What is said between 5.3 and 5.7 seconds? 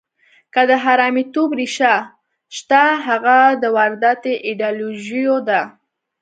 ده.